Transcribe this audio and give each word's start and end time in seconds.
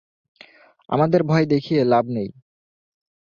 আমাদের 0.89 1.21
ভয় 1.23 1.45
দেখিয়ে 1.45 1.81
লাভ 1.83 2.05
নেই। 2.07 2.29